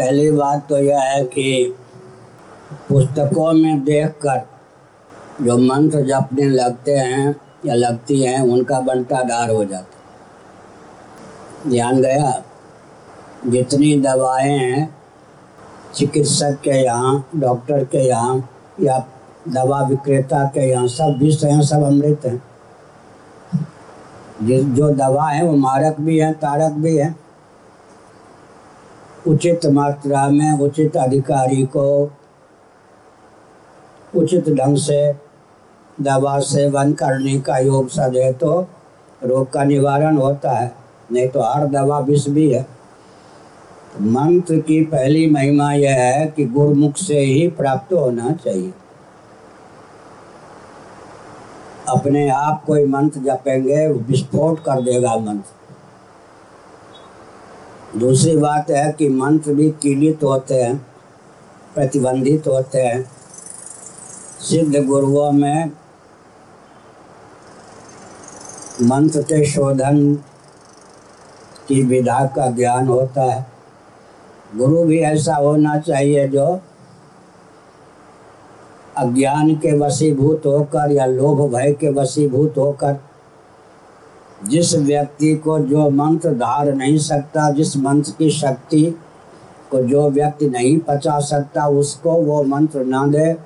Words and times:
पहली 0.00 0.30
बात 0.30 0.66
तो 0.68 0.78
यह 0.78 1.00
है 1.00 1.24
कि 1.24 1.76
पुस्तकों 2.88 3.52
में 3.52 3.84
देखकर 3.84 4.48
जो 5.44 5.58
मंत्र 5.58 6.00
जपने 6.00 6.44
लगते 6.44 6.92
हैं 6.92 7.36
या 7.66 7.74
लगती 7.74 8.22
हैं, 8.22 8.40
उनका 8.40 8.80
बनता 8.80 9.22
डार 9.22 9.50
हो 9.50 9.64
जाता 9.64 9.96
ध्यान 11.70 12.02
गया? 12.02 12.42
जितनी 13.46 14.00
दवाएँ 14.00 14.58
हैं, 14.58 14.96
चिकित्सक 15.94 16.58
के 16.64 16.70
यहाँ, 16.70 17.28
डॉक्टर 17.36 17.84
के 17.84 17.98
यहाँ, 17.98 18.50
या 18.80 19.06
दवा 19.48 19.82
विक्रेता 19.82 20.44
के 20.44 20.70
यहाँ, 20.70 20.88
सब 20.88 21.16
विष 21.18 21.44
हैं 21.44 21.62
सब 21.62 21.82
अमृत 21.82 22.20
हैं। 22.26 22.42
जो 24.74 24.90
दवा 24.90 25.28
है, 25.28 25.44
वो 25.46 25.56
मारक 25.56 25.96
भी 26.00 26.18
है, 26.18 26.32
तारक 26.32 26.72
भी 26.72 26.96
है। 26.96 27.29
उचित 29.28 29.66
मात्रा 29.66 30.28
में 30.28 30.58
उचित 30.58 30.96
अधिकारी 30.96 31.62
को 31.66 31.88
उचित 34.16 34.48
ढंग 34.48 34.76
से 34.76 35.12
दवा 35.98 36.38
सेवन 36.38 36.92
करने 36.92 37.38
का 37.40 37.58
योग 37.58 37.88
सदे 37.88 38.32
तो 38.32 38.60
रोग 39.22 39.50
का 39.52 39.64
निवारण 39.64 40.16
होता 40.16 40.50
है, 40.50 40.72
नहीं 41.12 41.28
तो 41.28 41.40
हर 41.42 41.66
दवा 41.66 41.98
विष 41.98 42.28
भी 42.28 42.50
है। 42.50 42.66
मंत्र 44.00 44.58
की 44.58 44.80
पहली 44.84 45.26
महिमा 45.30 45.72
यह 45.72 45.94
है 45.94 46.26
कि 46.26 46.44
गुरुमुख 46.46 46.96
से 46.96 47.18
ही 47.18 47.48
प्राप्त 47.48 47.92
होना 47.92 48.32
चाहिए। 48.34 48.72
अपने 51.88 52.28
आप 52.28 52.64
कोई 52.64 52.86
मंत्र 52.86 53.20
जपेंगे, 53.20 53.86
विस्फोट 53.88 54.58
कर 54.58 54.82
देगा 54.82 55.16
मंत्र। 55.16 55.59
दूसरी 57.96 58.36
बात 58.36 58.70
है 58.70 58.92
कि 58.92 59.08
मंत्र 59.08 59.54
भी 59.54 59.70
कीलित 59.70 60.22
होते 60.24 60.54
हैं, 60.54 60.86
प्रतिबंधित 61.74 62.46
होते 62.46 62.78
हैं। 62.78 63.10
सिद्ध 64.40 64.84
गुरुओं 64.86 65.32
में 65.32 65.70
मंत्र 68.82 69.22
के 69.22 69.44
शोधन 69.46 70.14
की 71.68 71.82
विधा 71.82 72.24
का 72.26 72.50
ज्ञान 72.50 72.86
होता 72.86 73.22
है। 73.22 73.46
गुरु 74.56 74.84
भी 74.84 74.98
ऐसा 74.98 75.34
होना 75.34 75.78
चाहिए 75.78 76.28
जो 76.28 76.60
अज्ञान 78.96 79.54
के 79.54 79.78
वशीभूत 79.78 80.46
होकर 80.46 80.92
या 80.92 81.06
लोभ 81.06 81.54
भय 81.54 81.72
के 81.72 81.88
वशीभूत 81.88 82.54
होकर 82.56 83.09
जिस 84.48 84.74
व्यक्ति 84.74 85.34
को 85.34 85.58
जो 85.58 85.90
मंत्र 85.90 86.30
धार 86.30 86.74
नहीं 86.74 86.98
सकता, 86.98 87.50
जिस 87.50 87.76
मंत्र 87.76 88.12
की 88.18 88.30
शक्ति 88.30 88.98
को 89.70 89.82
जो 89.82 90.10
व्यक्ति 90.10 90.48
नहीं 90.48 90.78
पचा 90.78 91.20
सकता, 91.20 91.66
उसको 91.68 92.12
वो 92.12 92.42
मंत्र 92.42 92.84
ना 92.84 93.06
दे। 93.06 93.36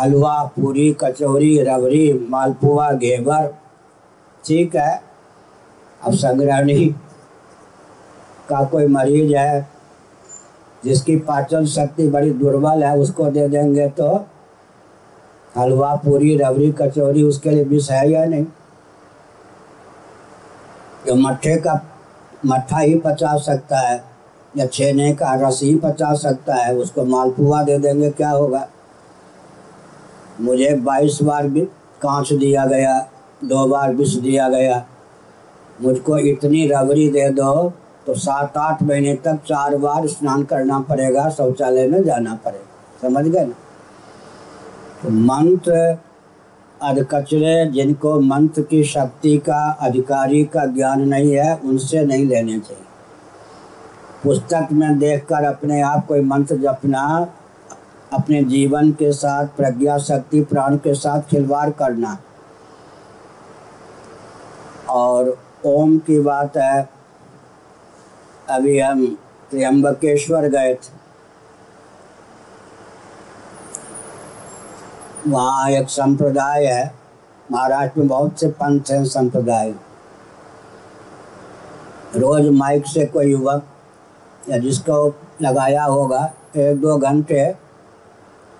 हलवा, 0.00 0.44
पूरी, 0.44 0.96
कचौरी, 1.00 1.62
रबड़ी, 1.62 2.26
मालपुआ, 2.30 2.92
घेवर, 2.92 3.54
ठीक 4.44 4.76
है। 4.76 5.02
अब 6.04 6.14
संग्रहणी 6.14 6.86
का 8.48 8.64
कोई 8.64 8.86
मरीज़ 8.86 9.34
है, 9.34 9.68
जिसकी 10.84 11.16
पाचन 11.16 11.66
शक्ति 11.66 12.08
बड़ी 12.08 12.30
दुर्बल 12.30 12.84
है, 12.84 12.98
उसको 12.98 13.24
दे 13.24 13.48
देंगे 13.48 13.88
तो 13.88 14.26
हलवा, 15.56 15.94
पूरी, 15.94 16.36
रबड़ी, 16.36 16.72
कचौरी, 16.72 17.22
उसके 17.22 17.50
लिए 17.50 17.64
विष 17.64 17.90
है 17.90 18.10
या 18.10 18.24
नहीं? 18.24 18.46
जो 21.06 21.14
मट्ठे 21.16 21.56
का 21.56 21.80
मट्ठा 22.46 22.78
ही 22.78 22.94
पचा 22.94 23.36
सकता 23.38 23.78
है, 23.80 24.02
या 24.56 24.66
छेने 24.66 25.12
का 25.14 25.34
रस 25.40 25.60
ही 25.62 25.74
पचा 25.76 26.12
सकता 26.14 26.54
है, 26.54 26.74
उसको 26.76 27.04
मालपुआ 27.04 27.62
दे 27.62 27.78
देंगे, 27.78 28.10
क्या 28.10 28.30
होगा? 28.30 28.66
मुझे 30.40 30.74
बाईस 30.76 31.18
बार 31.22 31.48
भी 31.48 31.60
कांच 32.02 32.32
दिया 32.32 32.64
गया, 32.66 32.98
दो 33.44 33.66
बार 33.66 33.94
विष 33.94 34.14
दिया 34.16 34.48
गया। 34.48 34.84
मुझको 35.80 36.18
इतनी 36.18 36.66
रबड़ी 36.66 37.08
दे 37.10 37.28
दो 37.30 37.72
तो 38.06 38.14
सात 38.14 38.56
आठ 38.56 38.82
महीने 38.82 39.14
तक 39.14 39.38
चार 39.46 39.76
बार 39.76 40.06
स्नान 40.06 40.42
करना 40.42 40.78
पड़ेगा, 40.80 41.28
शौचालय 41.30 41.86
में 41.86 42.02
जाना 42.04 42.34
पड़ेगा। 42.34 42.64
समझ 43.02 43.24
गए 43.26 43.44
ना? 43.44 43.54
तो 45.02 45.10
मंत्र 45.10 45.98
अधकचरे 46.82 47.66
जिनको 47.66 48.20
मंत्र 48.20 48.62
की 48.62 48.84
शक्ति 48.84 49.38
का 49.38 49.70
अधिकारी 49.80 50.44
का 50.44 50.66
ज्ञान 50.66 51.08
नहीं 51.08 51.34
है, 51.34 51.56
उनसे 51.56 52.04
नहीं 52.04 52.26
लेने 52.26 52.58
चाहिए। 52.58 52.84
पुस्तक 54.24 54.68
में 54.72 54.98
देखकर 54.98 55.44
अपने 55.44 55.80
आप 55.80 56.06
कोई 56.06 56.20
मंत्र 56.20 56.56
जपना, 56.56 57.28
अपने 58.12 58.42
जीवन 58.42 58.92
के 58.92 59.12
साथ, 59.12 59.46
प्रज्ञा 59.46 59.98
शक्ति, 59.98 60.42
प्राण 60.42 60.76
के 60.76 60.94
साथ 60.94 61.20
खिलवाड़ 61.20 61.70
करना। 61.70 62.18
और 64.90 65.38
ओम 65.66 65.98
की 65.98 66.20
बात 66.20 66.56
है, 66.56 66.88
अभी 68.50 68.78
हम 68.78 69.18
त्र्यंबकेश्वर 69.50 70.48
गए 70.48 70.74
थे। 70.74 70.97
वहाँ 75.26 75.70
एक 75.70 75.88
संप्रदाय 75.88 76.66
है। 76.66 76.94
महाराष्ट्र 77.52 78.00
में 78.00 78.08
बहुत 78.08 78.40
से 78.40 78.48
पंथ 78.48 78.90
हैं 78.90 79.04
संप्रदाय। 79.04 79.70
रोज 82.16 82.48
माइक 82.48 82.86
से 82.86 83.06
कोई 83.06 83.30
युवक 83.30 83.64
या 84.48 84.58
जिसको 84.58 85.14
लगाया 85.42 85.84
होगा, 85.84 86.24
एक 86.56 86.80
दो 86.80 86.96
घंटे 86.96 87.54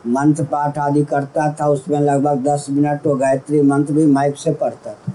मंत्र 0.06 0.44
पाठ 0.44 0.78
आदि 0.78 1.04
करता 1.04 1.52
था, 1.52 1.68
उसमें 1.68 2.00
लगभग 2.00 2.42
दस 2.44 2.66
मिनट 2.70 3.02
तो 3.02 3.14
गायत्री 3.14 3.62
मंत्र 3.62 3.92
भी 3.92 4.06
माइक 4.06 4.36
से 4.36 4.52
पढ़ता 4.52 4.90
था। 4.90 5.12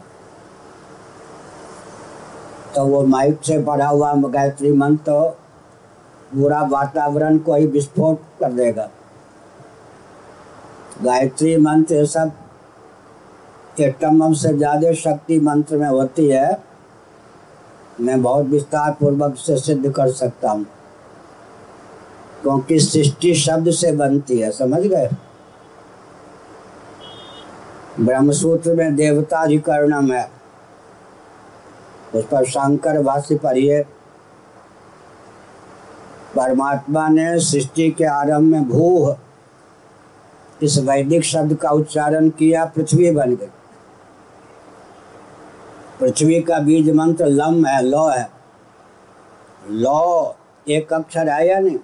तो 2.76 2.86
वो 2.86 3.06
माइक 3.06 3.40
से 3.44 3.62
पढ़ा 3.64 3.88
हुआ 3.88 4.14
गायत्री 4.16 4.72
मंत्र 4.72 5.04
तो 5.04 5.22
पूरा 6.34 6.62
वातावरण 6.62 7.38
को 7.38 7.56
ही 7.56 7.66
विस्फोट 7.68 8.22
कर 8.40 8.52
देगा। 8.52 8.90
गायत्री 11.04 11.58
मंत्र 11.58 11.96
ये 11.96 12.06
सब 12.06 12.32
एटम 13.80 14.34
से 14.34 14.58
ज़्यादा 14.58 14.94
शक्ति 14.94 15.40
मंत्र 15.40 15.78
में 15.78 15.88
होती 15.88 16.28
है। 16.28 16.64
मैं 18.02 18.22
बहुत 18.22 18.46
विस्तार 18.46 18.92
पूर्वक 18.92 19.36
से 19.36 19.58
सिद्ध 19.58 19.92
कर 19.92 20.12
सकता 20.12 20.52
हूँ। 20.52 20.66
क्योंकि 22.42 22.80
सृष्टि 22.80 23.36
शब्द 23.36 23.72
से 23.72 23.92
बनती 23.92 24.40
है, 24.40 24.52
समझ 24.52 24.82
गए? 24.82 25.10
ब्रह्मसूत्र 28.00 28.74
में 28.74 28.96
देवता 28.96 29.46
देवताधिकरणम 29.46 30.12
है। 30.12 30.30
उस 32.16 32.24
पर 32.24 32.46
शंकर 32.46 33.02
भाष्य 33.02 33.36
पढ़िए। 33.36 33.84
परमात्मा 36.36 37.08
ने 37.08 37.40
सृष्टि 37.40 37.92
के 37.92 38.04
आरंभ 38.04 38.52
में 38.52 38.70
भू 38.70 39.16
इस 40.62 40.80
वैदिक 40.80 41.24
शब्द 41.24 41.54
का 41.54 41.70
उच्चारण 41.70 42.30
किया, 42.30 42.66
पृथ्वी 42.66 43.12
बन 43.12 43.36
गई। 43.36 43.48
पृथ्वी 46.00 46.42
का 46.42 46.60
बीज 46.60 46.90
मंत्र 46.90 47.26
लम 47.26 47.66
है, 47.66 47.84
लौ 47.84 48.10
है। 48.10 48.30
लौ, 49.70 50.36
एक 50.70 50.94
अक्षर 50.94 51.30
है 51.30 51.48
या 51.48 51.60
नहीं? 51.60 51.78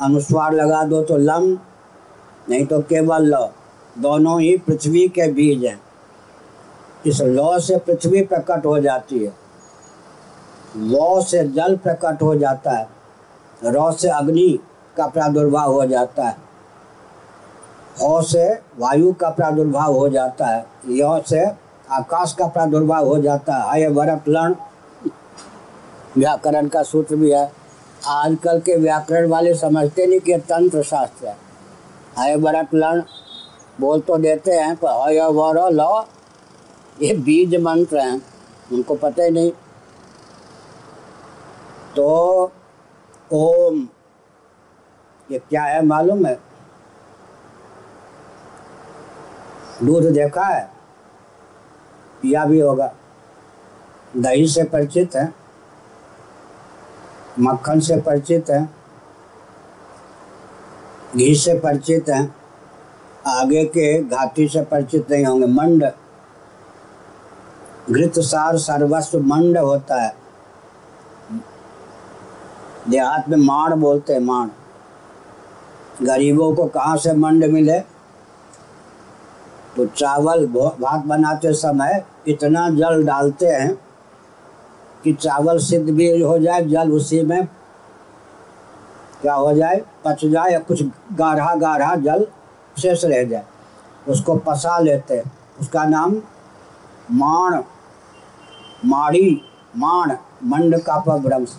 अनुस्वार 0.00 0.52
लगा 0.52 0.84
दो 0.84 1.02
तो 1.02 1.16
लम, 1.16 1.58
नहीं 2.48 2.66
तो 2.66 2.80
केवल 2.80 3.22
लौ। 3.22 3.50
दोनों 3.98 4.40
ही 4.40 4.56
पृथ्वी 4.56 5.08
के 5.08 5.32
बीज 5.32 5.64
हैं। 5.64 5.80
इस 7.06 7.22
लौ 7.22 7.58
से 7.58 7.76
पृथ्वी 7.76 8.22
प्रकट 8.22 8.66
हो 8.66 8.80
जाती 8.80 9.18
है। 9.18 9.34
लौ 10.76 11.22
से 11.22 11.48
जल 11.48 11.76
प्रकट 11.76 12.22
हो 12.22 12.34
जाता 12.34 12.70
है। 12.70 12.88
रौ 13.64 13.92
से 13.92 14.08
अग्नि 14.08 14.58
का 14.96 15.06
प्रादुर्भाव 15.06 15.72
हो 15.72 15.86
जाता 15.86 16.24
है। 16.24 16.51
हौ 18.00 18.20
से 18.22 18.52
वायु 18.78 19.12
का 19.12 19.30
प्रादुर्भाव 19.30 19.92
हो 19.92 20.08
जाता 20.08 20.46
है। 20.46 20.64
यौ 20.88 21.20
से 21.20 21.44
आकाश 21.90 22.32
का 22.32 22.46
प्रादुर्भाव 22.46 23.06
हो 23.06 23.18
जाता 23.18 23.54
है। 23.54 23.68
आय 23.70 23.88
भरत 23.90 24.28
लण 24.28 24.54
व्याकरण 26.16 26.68
का 26.68 26.82
सूत्र 26.82 27.16
भी 27.16 27.30
है। 27.32 27.50
आजकल 28.06 28.60
के 28.60 28.76
व्याकरण 28.76 29.28
वाले 29.28 29.54
समझते 29.54 30.06
नहीं 30.06 30.20
कि 30.20 30.36
तंत्र 30.38 30.82
शास्त्र 30.82 31.26
है। 31.26 31.36
आय 32.18 32.36
भरत 32.36 32.74
लण 32.74 33.02
बोल 33.80 34.00
तो 34.00 34.16
देते 34.18 34.52
हैं, 34.52 34.76
पर 34.76 34.88
हय 35.00 35.20
वर 35.30 35.70
ल 35.72 36.04
ये 37.02 37.14
बीज 37.16 37.54
मंत्र 37.60 37.98
हैं। 37.98 38.22
उनको 38.72 38.94
पता 38.94 39.22
ही 39.22 39.30
नहीं। 39.30 39.50
तो 41.96 42.52
ओम, 43.32 43.88
ये 45.30 45.38
क्या 45.38 45.62
है 45.62 45.84
मालूम 45.86 46.26
है? 46.26 46.38
दूध 49.82 50.04
देखा 50.04 50.44
है, 50.44 50.70
पिया 52.22 52.44
भी 52.44 52.60
होगा। 52.60 52.92
दही 54.16 54.46
से 54.48 54.64
परिचित 54.64 55.16
है, 55.16 55.32
मक्खन 57.40 57.80
से 57.80 57.96
परिचित 58.00 58.50
है, 58.50 58.62
घी 61.16 61.34
से 61.34 61.58
परिचित 61.58 62.08
हैं, 62.08 62.34
आगे 63.26 63.64
के 63.64 64.02
घाटी 64.02 64.48
से 64.48 64.62
परिचित 64.62 65.10
नहीं 65.10 65.24
होंगे। 65.24 65.46
मंड 65.46 65.90
घृत 67.90 68.18
सार 68.18 68.56
सर्वस्व 68.58 69.20
मंड 69.20 69.58
होता 69.58 70.00
है। 70.02 70.14
देहात 72.88 73.28
में 73.28 73.36
माण 73.36 73.74
बोलते 73.76 74.12
हैं, 74.12 74.20
माण। 74.20 74.48
गरीबों 76.02 76.54
को 76.54 76.66
कहाँ 76.66 76.96
से 76.96 77.12
मंड 77.12 77.44
मिले? 77.44 77.78
तो 79.76 79.86
चावल 79.86 80.46
भात 80.46 81.04
बनाते 81.06 81.52
समय 81.52 82.04
इतना 82.28 82.68
जल 82.70 83.04
डालते 83.04 83.46
हैं 83.46 83.74
कि 85.04 85.12
चावल 85.12 85.58
सिद्ध 85.58 85.90
भी 85.90 86.22
हो 86.22 86.38
जाए, 86.38 86.64
जल 86.64 86.90
उसी 86.90 87.22
में 87.22 87.46
क्या 89.22 89.34
हो 89.34 89.52
जाए, 89.52 89.80
पच 90.04 90.24
जाए 90.24 90.52
या 90.52 90.58
कुछ 90.58 90.82
गाढ़ा 91.12 91.54
गाढ़ा 91.54 91.94
जल 91.96 92.26
शेष 92.80 93.04
रह 93.04 93.24
जाए। 93.24 93.44
उसको 94.08 94.34
पसा 94.36 94.78
लेते 94.78 95.16
हैं। 95.16 95.32
उसका 95.60 95.84
नाम 95.84 96.16
माण, 97.10 97.62
माड़ी, 98.84 99.40
माण, 99.76 100.16
मंड 100.44 100.78
का 100.80 100.98
भ्रंश 100.98 101.56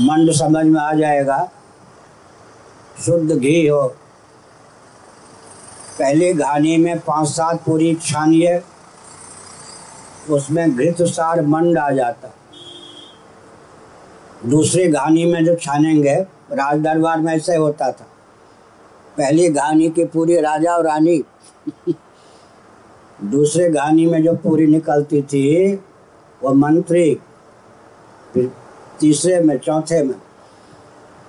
मंड 0.00 0.30
समझ 0.32 0.66
में 0.66 0.80
आ 0.80 0.92
जाएगा। 0.92 1.48
शुद्ध 3.06 3.32
घी 3.32 3.66
हो 3.66 3.94
पहले 5.98 6.34
घानी 6.34 6.76
में 6.76 6.98
पाँच 6.98 7.28
सात 7.28 7.64
पूरी 7.64 7.94
छानिए 7.94 8.62
उसमें 10.30 10.76
घृत 10.76 10.96
सार 11.02 11.42
मंड 11.42 11.78
आ 11.78 11.90
जाता। 11.90 12.34
दूसरी 14.46 14.88
घानी 14.88 15.24
में 15.24 15.44
जो 15.44 15.54
छानेंगे 15.54 16.14
राज 16.52 16.80
दरबार 16.80 17.18
में 17.18 17.36
ऐसे 17.36 17.56
होता 17.56 17.92
था। 17.92 18.06
पहली 19.18 19.48
घानी 19.48 19.88
की 19.88 20.04
पूरी 20.04 20.40
राजा 20.40 20.72
और 20.72 20.86
रानी, 20.86 21.24
दूसरे 23.24 23.70
घानी 23.70 24.06
में 24.06 24.22
जो 24.22 24.32
पूरी 24.32 24.66
निकलती 24.66 25.22
थी, 25.22 25.74
वो 26.42 26.54
मंत्री, 26.54 27.20
फिर 28.34 28.52
तीसरे 29.00 29.40
में, 29.40 29.58
चौथे 29.58 30.02
में। 30.02 30.18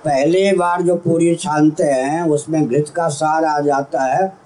पहली 0.04 0.52
बार 0.52 0.82
जो 0.82 0.96
पूरी 0.96 1.34
छानते 1.34 1.84
हैं, 1.84 2.22
उसमें 2.22 2.68
घृत 2.68 2.88
का 2.88 3.08
सार 3.08 3.44
आ 3.44 3.60
जाता 3.60 4.02
है 4.02 4.43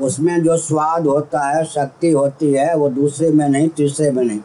उसमें 0.00 0.42
जो 0.44 0.56
स्वाद 0.56 1.06
होता 1.06 1.40
है, 1.40 1.64
शक्ति 1.64 2.10
होती 2.10 2.52
है, 2.52 2.74
वो 2.76 2.88
दूसरे 2.88 3.30
में 3.30 3.48
नहीं, 3.48 3.68
तीसरे 3.68 4.10
में 4.10 4.22
नहीं। 4.24 4.40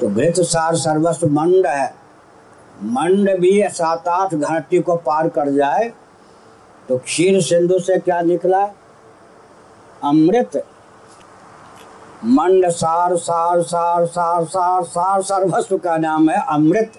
तो 0.00 0.08
घृत 0.08 0.40
सार 0.42 0.76
सर्वस्व 0.76 1.26
मंड 1.30 1.66
है। 1.66 1.86
मंड 2.84 3.30
भी 3.40 3.62
सात 3.70 4.08
आठ 4.08 4.34
घाटी 4.34 4.78
को 4.78 4.96
पार 4.96 5.28
कर 5.28 5.50
जाए 5.50 5.92
तो 6.88 6.96
क्षीर 6.98 7.40
सिंधु 7.42 7.78
से 7.78 7.98
क्या 7.98 8.20
निकला? 8.20 8.62
अमृत। 10.02 10.56
मंड 12.24 12.68
सार 12.68 13.16
सार 13.16 13.62
सार 13.62 14.06
सार 14.06 14.44
सार 14.44 14.82
सार 14.84 15.22
सर्वस्व 15.22 15.76
का 15.78 15.96
नाम 15.96 16.28
है 16.30 16.44
अमृत। 16.48 16.92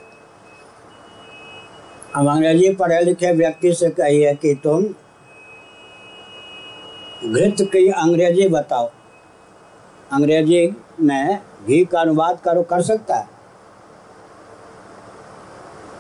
अब 2.16 2.28
अंग्रेज़ी 2.28 2.69
पढ़े 2.75 3.00
लिखे 3.01 3.31
व्यक्ति 3.33 3.74
से 3.74 3.89
कहिए 3.89 4.33
कि 4.33 4.54
तुम 4.63 4.83
घृत 7.33 7.56
की 7.62 7.89
अंग्रेज़ी 7.89 8.48
बताओ। 8.48 8.89
अंग्रेज़ी 10.12 10.77
में 11.00 11.39
घी 11.68 11.86
का 11.86 12.01
अनुवाद 12.01 12.39
करो, 12.39 12.63
कर 12.63 12.81
सकता 12.81 13.16
है। 13.16 13.27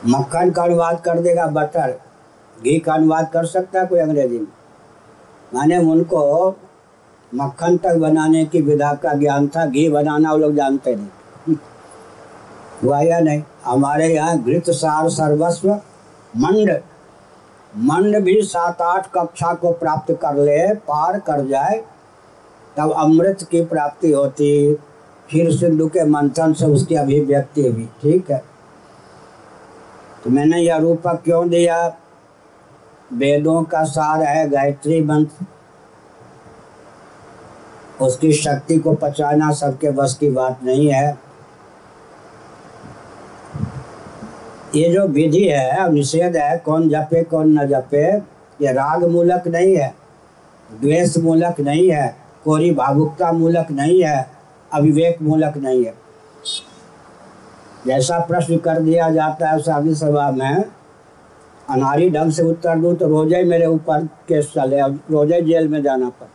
मक्खन 0.05 0.51
का 0.51 0.63
अनुवाद 0.63 1.01
कर 1.01 1.19
देगा, 1.19 1.47
बटर। 1.47 1.99
घी 2.63 2.79
का 2.79 2.93
अनुवाद 2.93 3.29
कर 3.33 3.45
सकता 3.45 3.81
है 3.81 3.87
कोई 3.87 3.99
अंग्रेज़ी 3.99 4.39
में? 4.39 4.47
माने 5.53 5.77
उनको 5.77 6.49
मक्खन 7.35 7.77
तक 7.77 7.95
बनाने 7.95 8.45
की 8.45 8.61
विधा 8.61 8.93
का 8.93 9.13
ज्ञान 9.13 9.47
था, 9.47 9.65
घी 9.65 9.89
बनाना 9.89 10.31
वो 10.31 10.37
लोग 10.37 10.55
जानते 10.55 10.95
नहीं। 10.95 11.55
हुआ 12.83 13.01
या 13.01 13.19
नहीं? 13.19 13.43
हमारे 13.65 14.07
यहाँ 14.07 14.43
घृत 14.43 14.69
सार 14.69 15.09
सर्वस्व 15.09 15.69
मंड 16.37 16.81
मंड 17.77 18.19
भी 18.19 18.41
सात 18.41 18.81
आठ 18.81 19.07
कक्षा 19.13 19.53
को 19.53 19.71
प्राप्त 19.71 20.13
कर 20.13 20.35
ले, 20.35 20.73
पार 20.73 21.19
कर 21.19 21.47
जाए, 21.47 21.83
तब 22.77 22.91
अमृत 22.91 23.43
की 23.51 23.65
प्राप्ति 23.65 24.11
होती। 24.11 24.75
फिर 25.31 25.55
सिंधु 25.55 25.87
के 25.87 26.05
मंथन 26.05 26.53
से 26.53 26.65
उसकी 26.65 26.95
अभिव्यक्ति 26.95 27.67
हुई, 27.67 27.89
ठीक 28.01 28.31
है? 28.31 28.43
तो 30.23 30.29
मैंने 30.29 30.61
यह 30.61 30.77
रूपक 30.77 31.21
क्यों 31.25 31.49
दिया? 31.49 31.97
वेदों 33.13 33.63
का 33.63 33.83
सार 33.83 34.21
है 34.23 34.49
गायत्री 34.49 35.01
मंत्र 35.01 35.45
उसकी 38.01 38.33
शक्ति 38.33 38.77
को 38.77 38.93
पचाना 38.93 39.51
सबके 39.51 39.91
बस 39.91 40.13
की 40.13 40.29
बात 40.29 40.59
नहीं 40.63 40.91
है। 40.91 41.24
ये 44.75 44.89
जो 44.89 45.05
विधि 45.07 45.43
है 45.43 45.91
निषेध 45.93 46.35
है, 46.37 46.57
कौन 46.57 46.87
जपे, 46.89 47.23
कौन 47.23 47.59
न 47.59 47.67
जपे, 47.67 48.05
ये 48.59 48.71
राग 48.73 49.03
मूलक 49.03 49.47
नहीं 49.47 49.75
है 49.75 49.93
द्वेष 50.69 51.17
मूलक 51.17 51.59
नहीं 51.59 51.89
है, 51.91 52.15
कोरी 52.43 52.71
भावुकता 52.71 53.31
मूलक 53.31 53.71
नहीं 53.71 54.03
है 54.03 54.27
अविवेक 54.71 55.21
मूलक 55.21 55.57
नहीं 55.57 55.85
है। 55.85 55.93
जैसा 57.87 58.19
प्रश्न 58.19 58.57
कर 58.57 58.79
दिया 58.79 59.09
जाता 59.09 59.49
है 59.49 59.59
शादी 59.59 59.95
सभा 59.95 60.29
में, 60.31 60.63
अनारी 61.69 62.09
ढंग 62.09 62.31
से 62.31 62.43
उत्तर 62.43 62.79
दूँ 62.79 62.95
तो 62.95 63.07
रोज़े 63.07 63.43
मेरे 63.43 63.65
ऊपर 63.65 64.05
केस 64.27 64.51
चले, 64.55 64.79
अब 64.79 64.99
रोज़े 65.11 65.41
जेल 65.41 65.67
में 65.67 65.81
जाना 65.83 66.09
पड़े। 66.09 66.33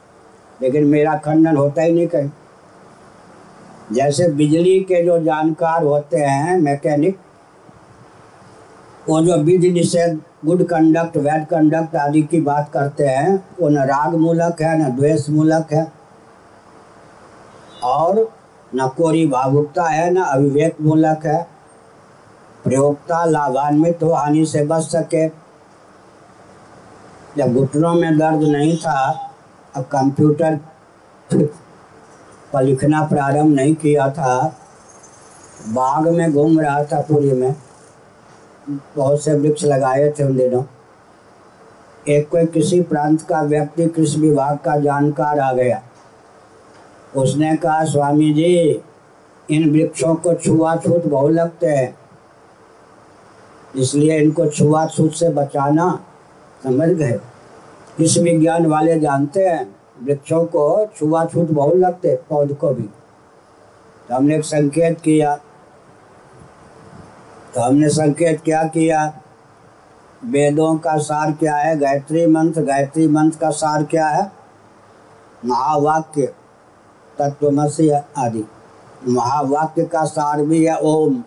लेकिन 0.60 0.84
मेरा 0.84 1.14
खंडन 1.16 1.56
होता 1.56 1.82
ही 1.82 1.92
नहीं 1.92 2.06
कहीं। 2.06 2.30
जैसे 3.92 4.28
बिजली 4.28 4.78
के 4.80 5.02
जो 5.04 5.18
जानकार 5.18 5.84
होते 5.84 6.16
हैं, 6.16 6.56
मैकेनिक 6.58 7.18
वो 9.10 9.20
जो 9.20 9.36
विधि 9.36 9.70
निषेध, 9.70 10.20
गुड 10.44 10.64
कंडक्ट 10.64 11.18
बैड 11.18 11.46
कंडक्ट 11.46 11.96
आदि 11.96 12.22
की 12.22 12.40
बात 12.40 12.70
करते 12.72 13.06
हैं, 13.06 13.44
वो 13.60 13.68
न 13.68 13.78
राग 13.78 14.14
मूलक 14.14 14.62
है, 14.62 14.78
न 14.78 14.96
द्वेष 14.96 15.30
मूलक 15.30 15.72
है। 15.72 15.92
और 17.84 18.32
न 18.74 18.88
कोरी 18.88 19.26
भावुकता 19.26 19.84
है, 19.84 20.14
न 20.14 20.16
अविवेक 20.16 20.76
मूलक 20.80 21.26
है। 21.26 21.46
प्रयोगता 22.64 23.24
लाभान्वित 23.24 23.98
तो 23.98 24.12
हानि 24.12 24.46
से 24.46 24.64
बच 24.64 24.82
सके। 24.82 25.28
जब 27.36 27.54
घुटनों 27.54 27.94
में 27.94 28.18
दर्द 28.18 28.42
नहीं 28.42 28.76
था, 28.76 29.30
अब 29.74 29.84
कंप्यूटर 29.84 30.58
पर 32.52 32.62
लिखना 32.62 33.02
प्रारंभ 33.02 33.54
नहीं 33.54 33.74
किया 33.74 34.10
था। 34.10 34.56
बाग 35.68 36.08
में 36.08 36.32
घूम 36.32 36.60
रहा 36.60 36.84
था 36.84 37.00
पूरी 37.00 37.32
में। 37.32 37.54
बहुत 38.70 39.24
से 39.24 39.34
वृक्ष 39.34 39.64
लगाए 39.64 40.10
थे 40.10 40.24
उन 40.24 40.36
दिनों। 40.36 40.62
एक 42.08 42.28
कोई 42.28 42.46
किसी 42.46 42.80
प्रांत 42.80 43.22
का 43.22 43.42
व्यक्ति 43.42 43.86
कृषि 43.86 44.20
विभाग 44.20 44.56
का 44.56 44.76
जानकार 44.76 45.38
आ 45.38 45.52
गया। 45.52 45.82
उसने 47.16 47.56
कहा, 47.56 47.84
स्वामी 47.84 48.32
जी, 48.32 48.82
इन 49.50 49.72
वृक्षों 49.72 50.14
को 50.14 50.34
छुआछूत 50.34 51.06
बहुत 51.06 51.32
लगते 51.32 51.66
हैं। 51.66 51.98
इसलिए 53.76 54.18
इनको 54.18 54.46
छुआछूत 54.46 55.12
से 55.12 55.28
बचाना 55.28 56.04
समझ 56.62 56.88
गए। 56.88 57.20
इस 58.00 58.18
विज्ञान 58.18 58.66
वाले 58.66 59.00
जानते 59.00 59.44
हैं, 59.44 59.76
वृक्षों 60.02 60.44
को 60.44 60.86
छुआछूत 60.96 61.50
बहुत 61.50 61.76
लगते 61.76 62.20
पौध 62.28 62.56
को 62.56 62.74
भी। 62.74 62.82
तो 64.08 64.14
हमने 64.14 64.36
एक 64.36 64.44
संकेत 64.44 65.00
किया 65.00 65.40
तो 67.54 67.60
हमने 67.60 67.88
संकेत 67.88 68.40
क्या 68.44 68.64
किया? 68.64 69.20
वेदों 70.24 70.76
का 70.76 70.98
सार 70.98 71.32
क्या 71.32 71.56
है? 71.56 71.78
गायत्री 71.78 72.26
मंत्र। 72.26 72.62
गायत्री 72.62 73.08
मंत्र 73.08 73.38
का 73.38 73.50
सार 73.50 73.82
क्या 73.82 74.08
है? 74.08 74.32
महावाक्य, 75.44 76.34
तत्वमसी 77.18 77.90
आदि। 77.90 78.44
महावाक्य 79.08 79.84
का 79.84 80.04
सार 80.04 80.42
भी 80.42 80.64
है 80.64 80.76
ओम। 80.78 81.24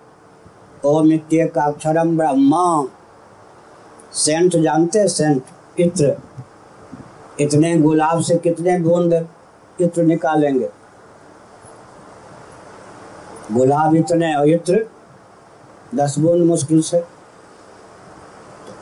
ओम 0.86 1.12
इत्य 1.12 1.46
का 1.46 1.62
अक्षरम 1.62 2.18
ब्रह्मा। 2.18 2.88
सेंट, 4.14 4.56
जानते 4.56 5.08
सेंट? 5.08 5.44
इत्र। 5.80 6.18
इतने 7.40 7.78
गुलाब 7.78 8.22
से 8.22 8.36
कितने 8.36 8.80
बूंद 8.80 9.28
इत्र 9.82 10.04
निकालेंगे? 10.04 10.70
गुलाब 13.52 13.96
इतने 13.96 14.36
और 14.36 14.48
इत्र 14.48 14.86
दस 15.96 16.20
बूंद 16.20 16.46
मुश्किल 16.46 16.82
से। 16.82 17.04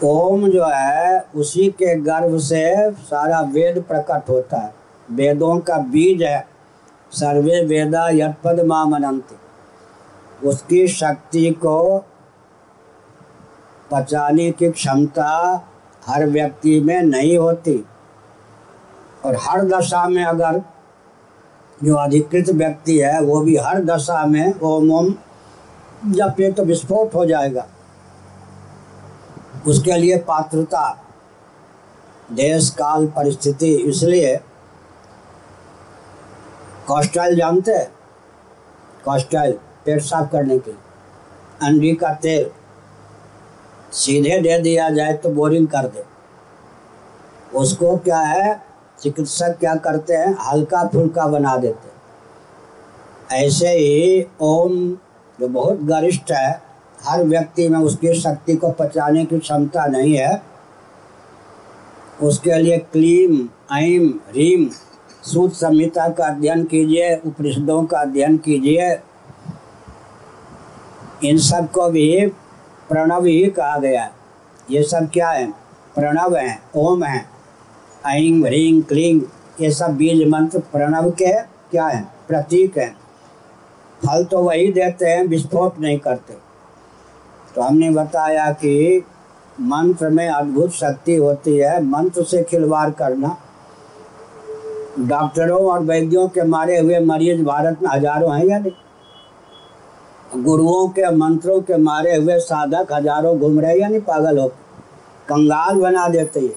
ओम 0.03 0.48
जो 0.48 0.65
है, 0.65 1.25
उसी 1.36 1.68
के 1.70 1.96
गर्भ 1.96 2.38
से 2.39 2.91
सारा 2.91 3.41
वेद 3.41 3.84
प्रकट 3.88 4.30
होता 4.30 4.58
है। 4.58 4.74
वेदों 5.12 5.60
का 5.60 5.77
बीज 5.77 6.24
है, 6.24 6.48
सर्वे 7.12 7.65
वेदा 7.65 8.10
यदपद 8.10 8.65
मामनंत 8.65 9.24
उसकी 10.44 10.88
शक्ति 10.88 11.50
को 11.51 12.06
पचाने 13.91 14.51
की 14.51 14.72
क्षमता 14.72 15.62
हर 16.06 16.25
व्यक्ति 16.25 16.80
में 16.82 17.01
नहीं 17.01 17.38
होती। 17.38 17.86
और 19.25 19.38
हर 19.41 19.65
दशा 19.65 20.08
में 20.10 20.24
अगर 20.24 20.62
जो 21.84 21.96
अधिकृत 21.96 22.50
व्यक्ति 22.50 22.98
है, 22.98 23.22
वो 23.22 23.41
भी 23.41 23.58
हर 23.58 23.84
दशा 23.84 24.25
में 24.25 24.60
ओम 24.60 24.91
ओम 24.91 25.13
जपे 26.05 26.51
तो 26.51 26.63
विस्फोट 26.63 27.13
हो 27.15 27.25
जाएगा। 27.25 27.65
उसके 29.67 29.98
लिए 29.98 30.17
पात्रता, 30.17 30.89
देश, 32.31 32.70
काल, 32.70 33.05
परिस्थिति, 33.08 33.74
इसलिए 33.75 34.39
कॉस्टाइल 36.88 37.36
जानते 37.38 37.72
हैं? 37.72 37.91
कॉस्टाइल 39.05 39.51
पेट 39.86 40.01
साफ़ 40.01 40.31
करने 40.31 40.58
के 40.60 40.72
अंडी 41.62 41.93
का 41.96 42.13
तेल 42.13 42.50
सीधे 43.93 44.39
दे 44.41 44.58
दिया 44.60 44.89
जाए 44.89 45.13
तो 45.13 45.29
बोरिंग 45.29 45.67
कर 45.67 45.88
दे। 45.88 46.03
उसको 47.58 47.96
क्या 47.98 48.20
है? 48.20 48.62
चिकित्सक 49.00 49.58
क्या 49.60 49.75
करते 49.75 50.13
हैं? 50.13 50.36
हल्का 50.41 50.88
फुल्का 50.88 51.27
बना 51.27 51.55
देते 51.58 51.89
ऐसे 53.36 53.70
ही 53.70 54.27
ओम 54.41 54.98
जो 55.41 55.48
बहुत 55.48 55.79
गरिष्ठ 55.81 56.31
है, 56.31 56.62
हर 57.03 57.24
व्यक्ति 57.24 57.69
में 57.69 57.79
उसकी 57.79 58.13
शक्ति 58.13 58.55
को 58.55 58.69
पचाने 58.69 59.25
की 59.25 59.39
क्षमता 59.39 59.86
नहीं 59.86 60.15
है। 60.15 60.43
उसके 62.24 62.53
लिए 62.53 62.77
क्लीम, 62.77 63.50
ऐम, 63.77 64.07
रीम, 64.07 64.69
सूत 65.24 65.53
संहिता 65.53 66.10
का 66.10 66.25
अध्ययन 66.25 66.63
कीजिए, 66.63 67.15
उपनिषदों 67.15 67.83
का 67.83 67.98
अध्ययन 67.98 68.38
कीजिए। 68.38 69.00
इन 71.24 71.38
सबको 71.38 71.89
भी 71.89 72.27
प्रणव 72.89 73.25
ही 73.25 73.45
कहा 73.45 73.77
गया 73.77 74.03
है। 74.03 74.12
ये 74.71 74.83
सब 74.83 75.10
क्या 75.13 75.29
है? 75.29 75.51
प्रणव 75.95 76.36
है, 76.36 76.60
ओम 76.75 77.03
है 77.03 77.25
ऐं 78.05 78.43
ह्रीं 78.43 78.81
क्लीं 78.81 79.21
ये 79.62 79.71
सब 79.71 79.98
बीज 79.98 80.27
मंत्र 80.27 80.60
प्रणव 80.60 81.12
के 81.12 81.33
क्या 81.71 81.88
है? 81.88 82.07
प्रतीक 82.27 82.77
हैं। 82.77 83.00
फल 84.01 84.24
तो 84.24 84.38
वही 84.38 84.72
देते 84.74 85.05
हैं, 85.05 85.25
विस्फोट 85.25 85.79
नहीं 85.79 85.98
करते। 86.00 86.34
तो 87.55 87.62
हमने 87.62 87.89
बताया 87.89 88.51
कि 88.53 89.03
मंत्र 89.58 90.10
में 90.10 90.27
अद्भुत 90.29 90.72
शक्ति 90.72 91.15
होती 91.15 91.58
है, 91.58 91.81
मंत्र 91.84 92.24
से 92.24 92.43
खिलवाड़ 92.43 92.89
करना। 92.91 93.38
डॉक्टरों 95.00 95.60
और 95.65 95.79
वैद्यों 95.79 96.27
के 96.27 96.43
मारे 96.43 96.77
हुए 96.79 97.00
मरीज़ 97.01 97.43
भारत 97.43 97.81
में 97.81 97.89
हज़ारों 97.89 98.34
हैं 98.36 98.46
या 98.46 98.58
नहीं? 98.60 98.72
गुरुओं 100.38 100.88
के, 100.88 101.10
मंत्रों 101.12 101.60
के 101.62 101.77
मारे 101.77 102.15
हुए 102.15 102.39
साधक 102.39 102.91
हज़ारों 102.93 103.38
घूम 103.39 103.60
रहे 103.60 103.79
या 103.79 103.88
नहीं? 103.88 104.01
पागल 104.01 104.38
हो 104.38 104.48
कंगाल 105.29 105.79
बना 105.81 106.08
देते 106.08 106.39
हैं। 106.39 106.55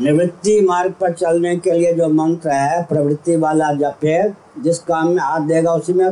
निवृत्ति 0.00 0.60
मार्ग 0.60 0.92
पर 0.92 1.12
चलने 1.12 1.56
के 1.56 1.70
लिए 1.70 1.92
जो 1.94 2.08
मंत्र 2.08 2.50
है, 2.50 2.82
प्रवृत्ति 2.84 3.36
वाला 3.36 3.72
जप 3.72 4.04
है 4.04 4.36
जिस 4.58 4.78
काम 4.78 5.08
में 5.08 5.22
हाथ 5.22 5.46
देगा 5.48 5.72
उसी 5.72 5.92
में 5.92 6.10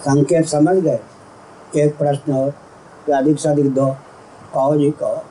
संकेत 0.00 0.46
समझ 0.46 0.76
गए। 0.76 0.98
एक 1.76 1.96
प्रश्न 1.98 2.32
और 2.32 3.12
अधिक 3.12 3.38
से 3.38 3.48
अधिक 3.48 3.72
दो, 3.74 3.86
कहो 4.54 4.76
जी 4.76 4.90
कहो। 4.90 5.22